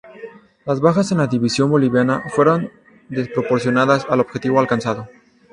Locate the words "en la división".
1.11-1.69